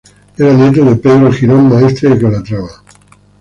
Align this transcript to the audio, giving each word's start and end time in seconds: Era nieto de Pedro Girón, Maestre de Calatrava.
Era 0.35 0.51
nieto 0.55 0.83
de 0.83 0.95
Pedro 0.95 1.31
Girón, 1.31 1.69
Maestre 1.69 2.09
de 2.09 2.19
Calatrava. 2.19 2.83